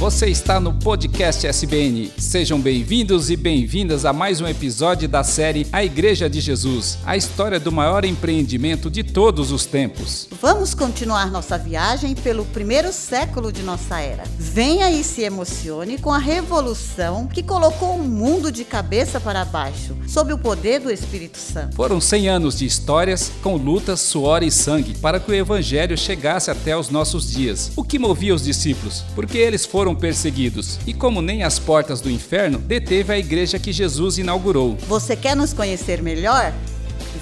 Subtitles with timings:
[0.00, 2.10] você está no podcast SBN.
[2.16, 7.18] Sejam bem-vindos e bem-vindas a mais um episódio da série A Igreja de Jesus, a
[7.18, 10.26] história do maior empreendimento de todos os tempos.
[10.40, 14.24] Vamos continuar nossa viagem pelo primeiro século de nossa era.
[14.38, 19.94] Venha e se emocione com a revolução que colocou o mundo de cabeça para baixo,
[20.08, 21.76] sob o poder do Espírito Santo.
[21.76, 26.50] Foram 100 anos de histórias com lutas, suor e sangue para que o evangelho chegasse
[26.50, 27.70] até os nossos dias.
[27.76, 29.04] O que movia os discípulos?
[29.14, 30.78] Porque eles foram perseguidos.
[30.86, 34.76] E como nem as portas do inferno, deteve a igreja que Jesus inaugurou.
[34.88, 36.52] Você quer nos conhecer melhor?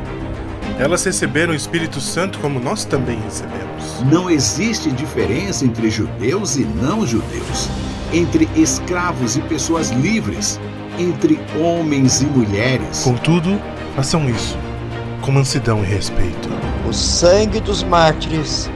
[0.79, 4.01] Elas receberam o Espírito Santo como nós também recebemos.
[4.11, 7.69] Não existe diferença entre judeus e não judeus,
[8.13, 10.61] entre escravos e pessoas livres,
[11.01, 13.03] entre homens e mulheres.
[13.05, 13.61] Contudo,
[13.97, 14.57] façam isso
[15.21, 16.49] com mansidão e respeito.
[16.89, 18.71] O sangue dos mártires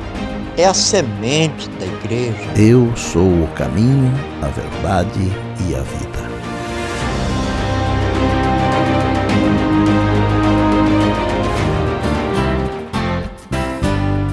[0.56, 2.36] é a semente da igreja.
[2.56, 4.12] Eu sou o caminho,
[4.42, 5.32] a verdade
[5.68, 6.34] e a vida.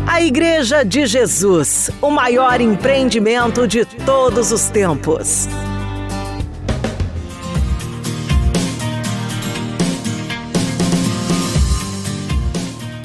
[0.08, 5.48] A Igreja de Jesus, o maior empreendimento de todos os tempos.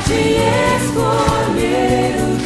[0.00, 0.36] Ti
[0.74, 2.41] escolher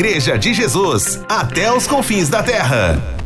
[0.00, 3.19] Igreja de Jesus, até os confins da terra.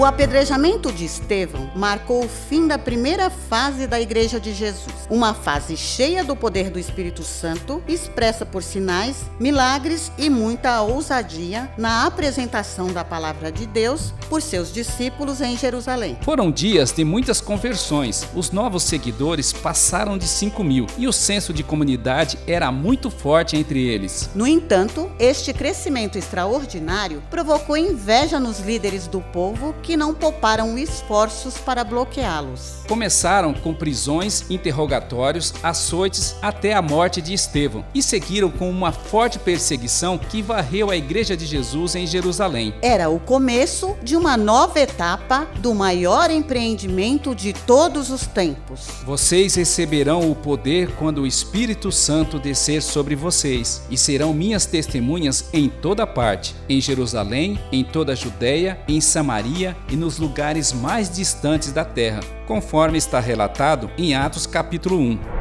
[0.00, 5.34] O apedrejamento de Estevão marcou o fim da primeira fase da Igreja de Jesus, uma
[5.34, 12.06] fase cheia do poder do Espírito Santo, expressa por sinais, milagres e muita ousadia na
[12.06, 16.16] apresentação da palavra de Deus por seus discípulos em Jerusalém.
[16.22, 18.26] Foram dias de muitas conversões.
[18.34, 23.54] Os novos seguidores passaram de 5 mil e o senso de comunidade era muito forte
[23.54, 24.30] entre eles.
[24.34, 31.58] No entanto, este crescimento extraordinário provocou inveja nos líderes do povo que não pouparam esforços
[31.58, 32.80] para bloqueá-los.
[32.88, 39.38] Começaram com prisões, interrogatórios, açoites até a morte de Estevão e seguiram com uma forte
[39.38, 42.74] perseguição que varreu a Igreja de Jesus em Jerusalém.
[42.82, 48.88] Era o começo de uma nova etapa do maior empreendimento de todos os tempos.
[49.04, 55.48] Vocês receberão o poder quando o Espírito Santo descer sobre vocês, e serão minhas testemunhas
[55.52, 61.10] em toda parte, em Jerusalém, em toda a Judéia, em Samaria e nos lugares mais
[61.10, 65.39] distantes da terra, conforme está relatado em Atos capítulo 1.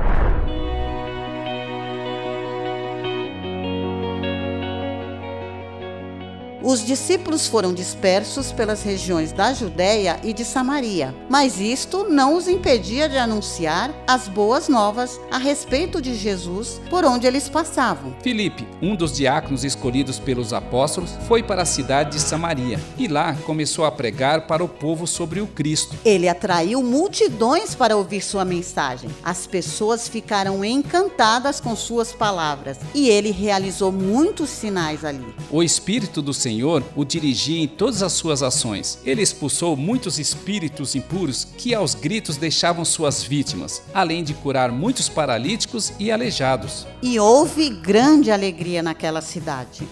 [6.69, 12.47] Os discípulos foram dispersos pelas regiões da Judéia e de Samaria, mas isto não os
[12.47, 18.13] impedia de anunciar as boas novas a respeito de Jesus por onde eles passavam.
[18.21, 23.35] Filipe, um dos diáconos escolhidos pelos apóstolos, foi para a cidade de Samaria e lá
[23.47, 25.97] começou a pregar para o povo sobre o Cristo.
[26.05, 29.09] Ele atraiu multidões para ouvir sua mensagem.
[29.23, 35.33] As pessoas ficaram encantadas com suas palavras e ele realizou muitos sinais ali.
[35.49, 38.99] O Espírito do Senhor o dirigia em todas as suas ações.
[39.05, 45.09] Ele expulsou muitos espíritos impuros que aos gritos deixavam suas vítimas, além de curar muitos
[45.09, 46.87] paralíticos e aleijados.
[47.01, 49.87] E houve grande alegria naquela cidade.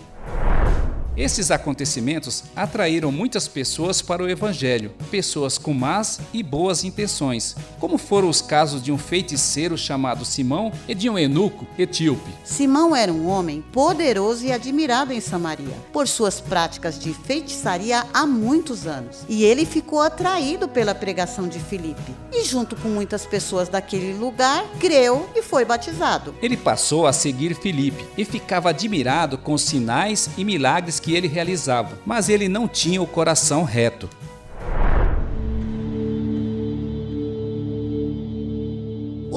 [1.17, 7.97] Esses acontecimentos atraíram muitas pessoas para o Evangelho, pessoas com más e boas intenções, como
[7.97, 12.29] foram os casos de um feiticeiro chamado Simão e de um eunuco etíope.
[12.43, 18.27] Simão era um homem poderoso e admirado em Samaria, por suas práticas de feitiçaria há
[18.27, 19.25] muitos anos.
[19.27, 22.15] E ele ficou atraído pela pregação de Filipe.
[22.31, 26.35] E, junto com muitas pessoas daquele lugar, creu e foi batizado.
[26.43, 31.27] Ele passou a seguir Filipe e ficava admirado com os sinais e milagres que ele
[31.27, 34.09] realizava, mas ele não tinha o coração reto.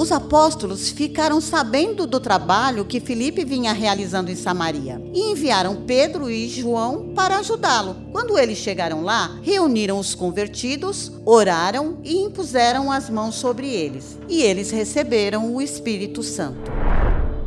[0.01, 6.27] Os apóstolos ficaram sabendo do trabalho que Filipe vinha realizando em Samaria e enviaram Pedro
[6.27, 7.97] e João para ajudá-lo.
[8.11, 14.17] Quando eles chegaram lá, reuniram os convertidos, oraram e impuseram as mãos sobre eles.
[14.27, 16.80] E eles receberam o Espírito Santo.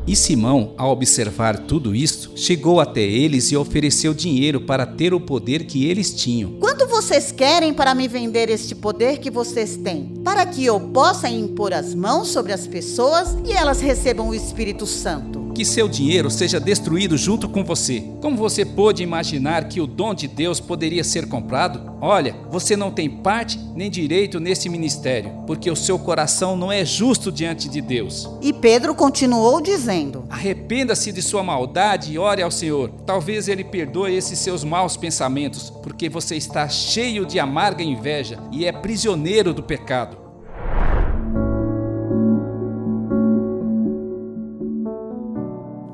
[0.07, 5.21] E Simão, ao observar tudo isto, chegou até eles e ofereceu dinheiro para ter o
[5.21, 6.53] poder que eles tinham.
[6.61, 10.13] Quanto vocês querem para me vender este poder que vocês têm?
[10.23, 14.87] Para que eu possa impor as mãos sobre as pessoas e elas recebam o Espírito
[14.87, 15.44] Santo.
[15.55, 18.03] Que seu dinheiro seja destruído junto com você.
[18.21, 21.95] Como você pôde imaginar que o dom de Deus poderia ser comprado?
[22.01, 26.85] Olha, você não tem parte nem direito nesse ministério, porque o seu coração não é
[26.85, 28.29] justo diante de Deus.
[28.43, 32.91] E Pedro continuou dizendo: Arrependa-se de sua maldade e ore ao Senhor.
[33.07, 38.67] Talvez ele perdoe esses seus maus pensamentos, porque você está cheio de amarga inveja e
[38.67, 40.24] é prisioneiro do pecado.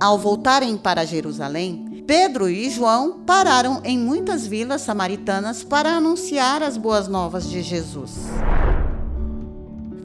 [0.01, 6.79] Ao voltarem para Jerusalém, Pedro e João pararam em muitas vilas samaritanas para anunciar as
[6.79, 8.13] boas novas de Jesus.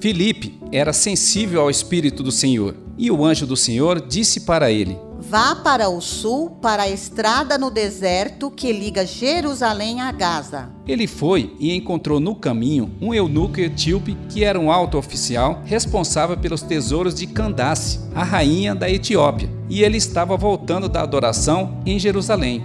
[0.01, 4.97] Filipe era sensível ao Espírito do Senhor, e o anjo do Senhor disse para ele:
[5.27, 10.69] Vá para o sul, para a estrada no deserto que liga Jerusalém a Gaza.
[10.87, 16.37] Ele foi e encontrou no caminho um eunuco etíope que era um alto oficial responsável
[16.37, 21.97] pelos tesouros de Candace, a rainha da Etiópia, e ele estava voltando da adoração em
[21.97, 22.63] Jerusalém.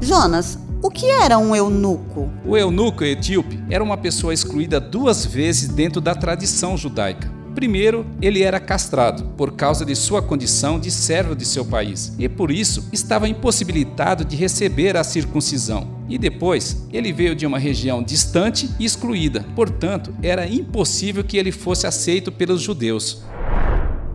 [0.00, 2.30] Jonas, o que era um eunuco?
[2.46, 7.36] O eunuco etíope era uma pessoa excluída duas vezes dentro da tradição judaica.
[7.58, 12.28] Primeiro, ele era castrado por causa de sua condição de servo de seu país e
[12.28, 15.98] por isso estava impossibilitado de receber a circuncisão.
[16.08, 21.50] E depois, ele veio de uma região distante e excluída, portanto, era impossível que ele
[21.50, 23.24] fosse aceito pelos judeus.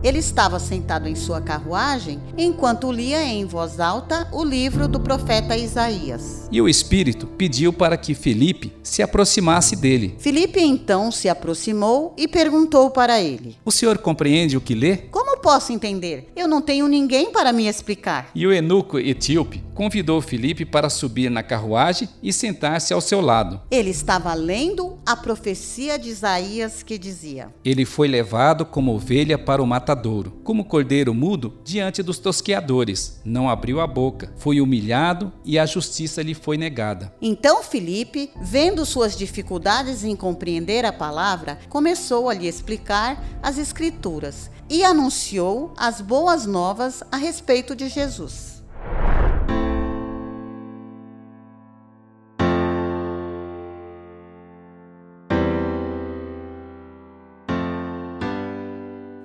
[0.04, 5.56] Ele estava sentado em sua carruagem enquanto lia em voz alta o livro do profeta
[5.56, 6.46] Isaías.
[6.52, 10.14] E o Espírito pediu para que Felipe se aproximasse dele.
[10.18, 14.98] Filipe então se aproximou e perguntou para ele: O senhor compreende o que lê?
[14.98, 16.32] Como posso entender?
[16.34, 18.30] Eu não tenho ninguém para me explicar.
[18.34, 23.60] E o eunuco etíope convidou Felipe para subir na carruagem e sentar-se ao seu lado.
[23.70, 29.62] Ele estava lendo a profecia de Isaías que dizia: Ele foi levado como ovelha para
[29.62, 33.20] o matadouro, como cordeiro mudo diante dos tosqueadores.
[33.22, 37.12] Não abriu a boca, foi humilhado e a justiça lhe foi negada.
[37.20, 44.53] Então Filipe, vendo suas dificuldades em compreender a palavra, começou a lhe explicar as Escrituras
[44.68, 48.53] e anunciou as boas novas a respeito de Jesus.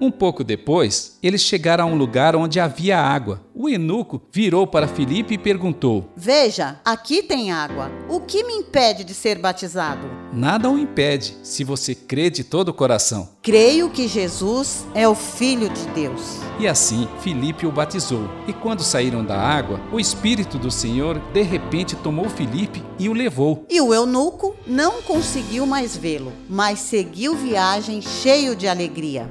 [0.01, 3.41] Um pouco depois, eles chegaram a um lugar onde havia água.
[3.53, 7.91] O eunuco virou para Filipe e perguntou: Veja, aqui tem água.
[8.07, 10.07] O que me impede de ser batizado?
[10.31, 13.29] Nada o impede, se você crê de todo o coração.
[13.41, 16.37] Creio que Jesus é o Filho de Deus.
[16.59, 18.29] E assim, Filipe o batizou.
[18.47, 23.13] E quando saíram da água, o Espírito do Senhor de repente tomou Filipe e o
[23.13, 23.65] levou.
[23.69, 29.29] E o eunuco não conseguiu mais vê-lo, mas seguiu viagem cheio de alegria.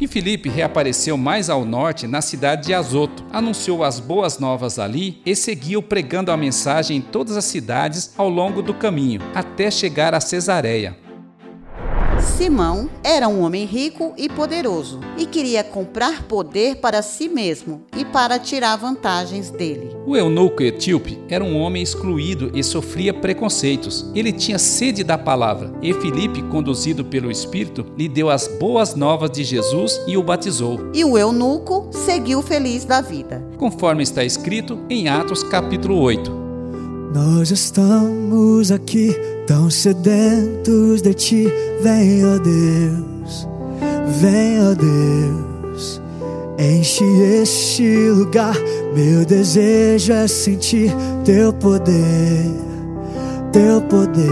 [0.00, 5.20] E Filipe reapareceu mais ao norte, na cidade de Azoto, anunciou as boas novas ali
[5.26, 10.14] e seguiu pregando a mensagem em todas as cidades ao longo do caminho, até chegar
[10.14, 11.09] a Cesareia.
[12.22, 18.04] Simão era um homem rico e poderoso e queria comprar poder para si mesmo e
[18.04, 19.90] para tirar vantagens dele.
[20.06, 24.10] O eunuco etíope era um homem excluído e sofria preconceitos.
[24.14, 29.30] Ele tinha sede da palavra, e Filipe, conduzido pelo Espírito, lhe deu as boas novas
[29.30, 33.44] de Jesus e o batizou, E o eunuco seguiu feliz da vida.
[33.58, 36.39] conforme está escrito em Atos capítulo 8.
[37.12, 39.12] Nós estamos aqui
[39.44, 41.48] tão sedentos de ti.
[41.82, 43.48] Vem, ó Deus,
[44.20, 46.00] vem, ó Deus,
[46.56, 47.04] enche
[47.42, 48.56] este lugar.
[48.94, 52.44] Meu desejo é sentir teu poder,
[53.52, 54.30] teu poder.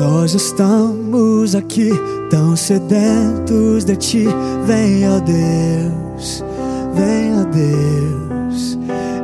[0.00, 1.05] Nós estamos
[1.54, 1.90] aqui
[2.30, 4.26] tão sedentos de ti.
[4.64, 6.42] Vem, ó Deus,
[6.94, 8.78] vem, ó Deus,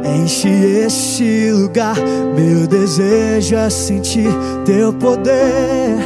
[0.04, 1.96] enche este lugar.
[2.36, 4.28] Meu desejo é sentir
[4.64, 5.96] teu poder,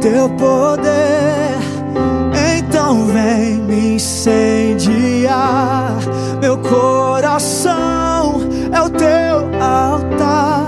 [0.00, 1.52] teu poder.
[2.58, 5.96] Então vem me incendiar.
[6.40, 8.40] Meu coração
[8.72, 10.66] é o teu altar.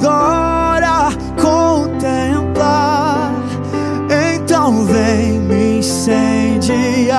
[0.00, 1.08] Glória
[1.40, 3.32] contemplar.
[4.34, 7.16] Então vem me incendiar.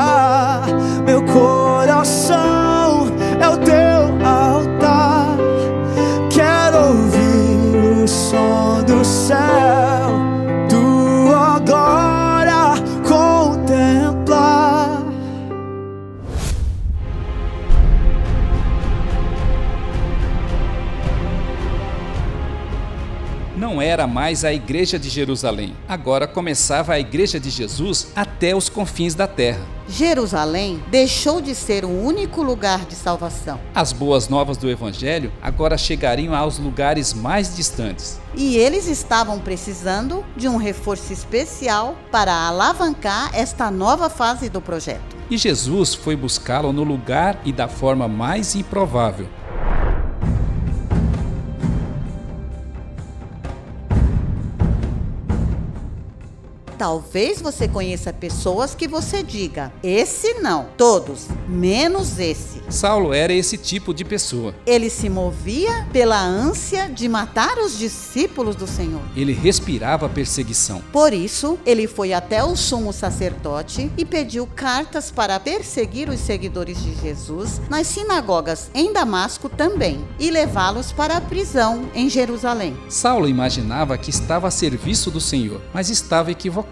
[1.05, 3.07] Meu coração
[3.39, 5.37] é o teu altar.
[6.29, 8.56] Quero ouvir o som
[23.87, 29.15] era mais a igreja de Jerusalém, agora começava a igreja de Jesus até os confins
[29.15, 29.61] da terra.
[29.87, 33.59] Jerusalém deixou de ser o único lugar de salvação.
[33.73, 38.19] As boas novas do Evangelho agora chegariam aos lugares mais distantes.
[38.35, 45.15] E eles estavam precisando de um reforço especial para alavancar esta nova fase do projeto.
[45.29, 49.27] E Jesus foi buscá-lo no lugar e da forma mais improvável.
[56.77, 62.61] Talvez você conheça pessoas que você diga: esse não, todos, menos esse.
[62.69, 64.53] Saulo era esse tipo de pessoa.
[64.65, 69.01] Ele se movia pela ânsia de matar os discípulos do Senhor.
[69.15, 70.83] Ele respirava perseguição.
[70.91, 76.81] Por isso, ele foi até o sumo sacerdote e pediu cartas para perseguir os seguidores
[76.83, 82.77] de Jesus nas sinagogas em Damasco também e levá-los para a prisão em Jerusalém.
[82.89, 86.66] Saulo imaginava que estava a serviço do Senhor, mas estava equivocado.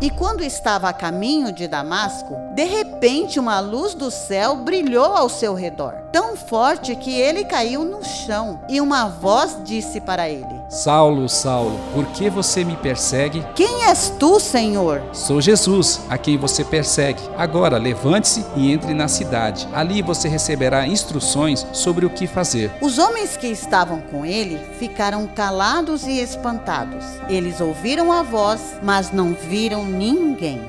[0.00, 5.28] E quando estava a caminho de Damasco, de repente uma luz do céu brilhou ao
[5.28, 10.60] seu redor, tão forte que ele caiu no chão, e uma voz disse para ele:
[10.74, 13.46] Saulo, Saulo, por que você me persegue?
[13.54, 15.00] Quem és tu, Senhor?
[15.12, 17.22] Sou Jesus, a quem você persegue.
[17.38, 19.68] Agora levante-se e entre na cidade.
[19.72, 22.72] Ali você receberá instruções sobre o que fazer.
[22.80, 27.04] Os homens que estavam com ele ficaram calados e espantados.
[27.28, 30.60] Eles ouviram a voz, mas não viram ninguém.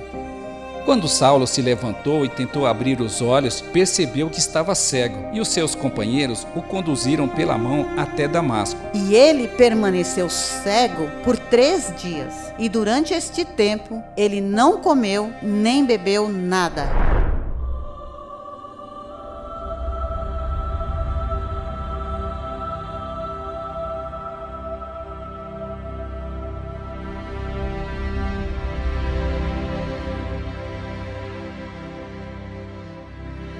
[0.85, 5.47] Quando Saulo se levantou e tentou abrir os olhos, percebeu que estava cego, e os
[5.47, 8.79] seus companheiros o conduziram pela mão até Damasco.
[8.93, 12.53] E ele permaneceu cego por três dias.
[12.59, 17.04] E durante este tempo, ele não comeu nem bebeu nada.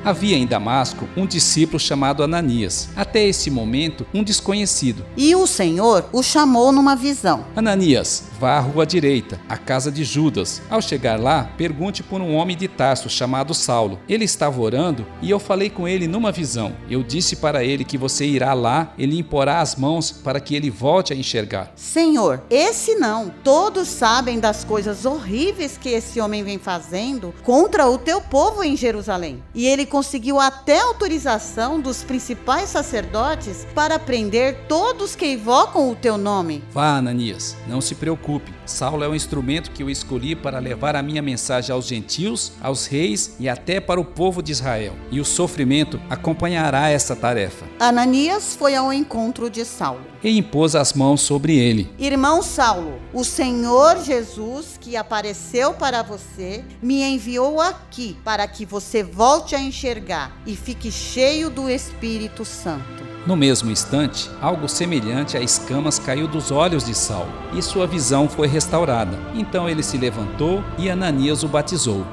[0.05, 5.03] Havia em Damasco um discípulo chamado Ananias, até esse momento um desconhecido.
[5.17, 7.43] E o Senhor o chamou numa visão.
[7.55, 10.62] Ananias, vá à rua direita, à casa de Judas.
[10.69, 14.00] Ao chegar lá, pergunte por um homem de Tarso chamado Saulo.
[14.07, 16.75] Ele estava orando e eu falei com ele numa visão.
[16.88, 20.55] Eu disse para ele que você irá lá e lhe imporá as mãos para que
[20.55, 21.71] ele volte a enxergar.
[21.75, 23.33] Senhor, esse não.
[23.43, 28.77] Todos sabem das coisas horríveis que esse homem vem fazendo contra o teu povo em
[28.77, 29.43] Jerusalém.
[29.55, 36.17] E ele conseguiu até autorização dos principais sacerdotes para prender todos que invocam o teu
[36.17, 36.61] nome.
[36.73, 38.51] Vá, Ananias, não se preocupe.
[38.65, 42.88] Saulo é o instrumento que eu escolhi para levar a minha mensagem aos gentios, aos
[42.88, 44.93] reis e até para o povo de Israel.
[45.12, 47.65] E o sofrimento acompanhará essa tarefa.
[47.79, 50.01] Ananias foi ao encontro de Saulo.
[50.24, 51.91] E impôs as mãos sobre ele.
[52.00, 59.03] Irmão Saulo, o Senhor Jesus que apareceu para você me enviou aqui para que você
[59.03, 63.04] volte a enxergar e fique cheio do Espírito Santo.
[63.25, 68.29] No mesmo instante, algo semelhante a escamas caiu dos olhos de Saulo, e sua visão
[68.29, 69.17] foi restaurada.
[69.34, 72.06] Então ele se levantou e Ananias o batizou.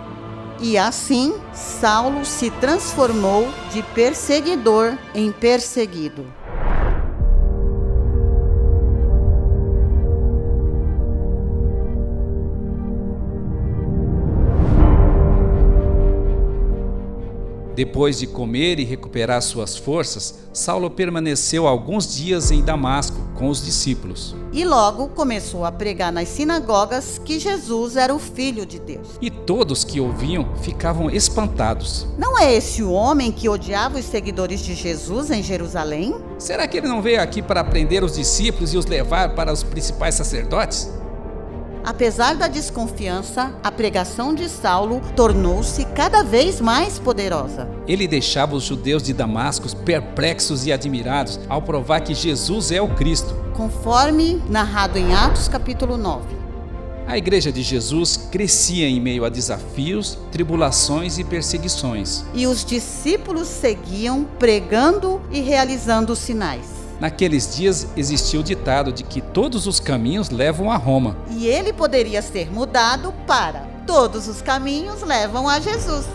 [0.58, 6.24] E assim, Saulo se transformou de perseguidor em perseguido.
[17.74, 23.64] Depois de comer e recuperar suas forças, Saulo permaneceu alguns dias em Damasco com os
[23.64, 24.36] discípulos.
[24.52, 29.08] E logo começou a pregar nas sinagogas que Jesus era o Filho de Deus.
[29.20, 32.06] E todos que ouviam ficavam espantados.
[32.18, 36.14] Não é esse o homem que odiava os seguidores de Jesus em Jerusalém?
[36.38, 39.62] Será que ele não veio aqui para prender os discípulos e os levar para os
[39.62, 40.90] principais sacerdotes?
[41.84, 47.68] Apesar da desconfiança, a pregação de Saulo tornou-se cada vez mais poderosa.
[47.88, 52.94] Ele deixava os judeus de Damasco perplexos e admirados ao provar que Jesus é o
[52.94, 53.34] Cristo.
[53.54, 56.42] Conforme narrado em Atos capítulo 9.
[57.06, 62.24] A igreja de Jesus crescia em meio a desafios, tribulações e perseguições.
[62.32, 66.81] E os discípulos seguiam pregando e realizando sinais.
[67.02, 71.16] Naqueles dias existia o ditado de que todos os caminhos levam a Roma.
[71.30, 76.06] E ele poderia ser mudado para todos os caminhos levam a Jesus.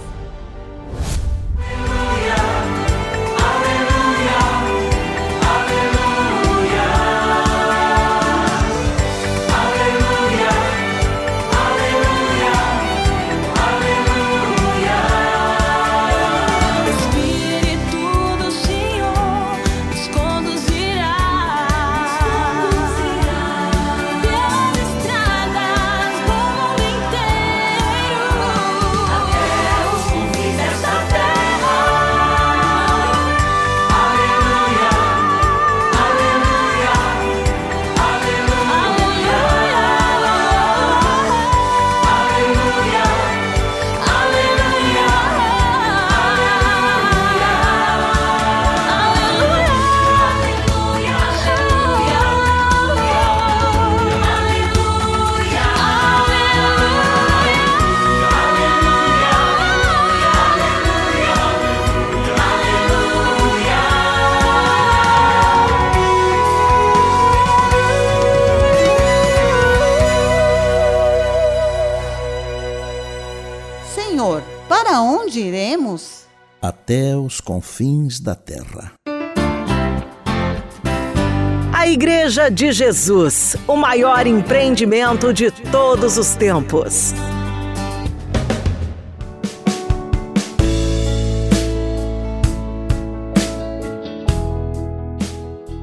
[77.58, 78.93] Confins da terra.
[81.74, 87.13] A Igreja de Jesus, o maior empreendimento de todos os tempos.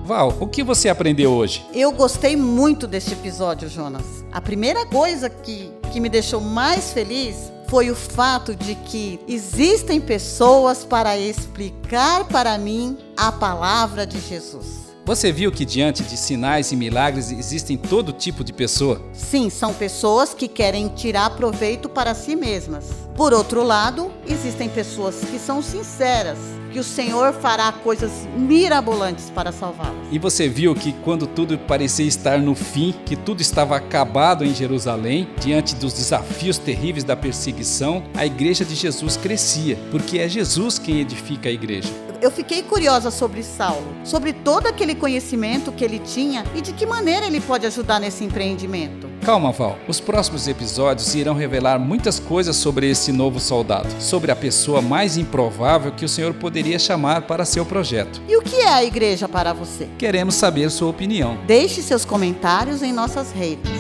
[0.05, 1.67] Val, o que você aprendeu hoje?
[1.75, 4.25] Eu gostei muito deste episódio, Jonas.
[4.31, 10.01] A primeira coisa que, que me deixou mais feliz foi o fato de que existem
[10.01, 14.95] pessoas para explicar para mim a palavra de Jesus.
[15.05, 19.03] Você viu que diante de sinais e milagres existem todo tipo de pessoa?
[19.13, 23.04] Sim, são pessoas que querem tirar proveito para si mesmas.
[23.15, 26.37] Por outro lado, existem pessoas que são sinceras,
[26.73, 29.95] que o Senhor fará coisas mirabolantes para salvá-las.
[30.11, 34.53] E você viu que quando tudo parecia estar no fim, que tudo estava acabado em
[34.53, 40.77] Jerusalém, diante dos desafios terríveis da perseguição, a igreja de Jesus crescia, porque é Jesus
[40.77, 41.91] quem edifica a igreja.
[42.21, 46.85] Eu fiquei curiosa sobre Saulo, sobre todo aquele conhecimento que ele tinha e de que
[46.85, 49.04] maneira ele pode ajudar nesse empreendimento.
[49.25, 49.79] Calma, Val.
[49.89, 55.17] Os próximos episódios irão revelar muitas coisas sobre esse novo soldado, sobre a pessoa mais
[55.17, 58.21] improvável que o Senhor poderia chamar para seu projeto.
[58.29, 59.89] E o que é a igreja para você?
[59.97, 61.39] Queremos saber sua opinião.
[61.47, 63.73] Deixe seus comentários em nossas redes.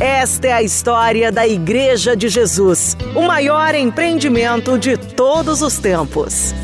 [0.00, 6.54] Esta é a história da Igreja de Jesus, o maior empreendimento de todos os tempos.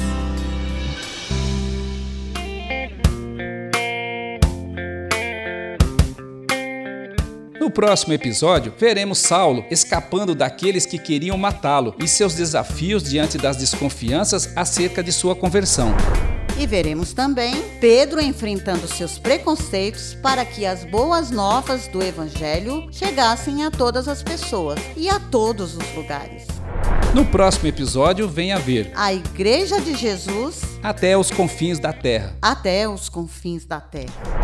[7.75, 14.57] Próximo episódio, veremos Saulo escapando daqueles que queriam matá-lo e seus desafios diante das desconfianças
[14.57, 15.93] acerca de sua conversão.
[16.57, 23.65] E veremos também Pedro enfrentando seus preconceitos para que as boas novas do Evangelho chegassem
[23.65, 26.47] a todas as pessoas e a todos os lugares.
[27.13, 32.37] No próximo episódio, venha ver A Igreja de Jesus até os confins da terra.
[32.41, 34.44] até os confins da terra.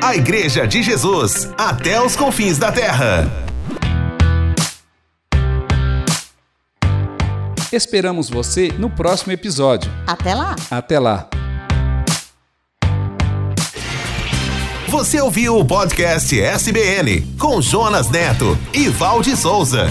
[0.00, 3.26] A Igreja de Jesus, até os confins da terra.
[7.72, 9.90] Esperamos você no próximo episódio.
[10.06, 10.54] Até lá!
[10.70, 11.28] Até lá!
[14.88, 19.88] Você ouviu o podcast SBN com Jonas Neto e Valde Souza.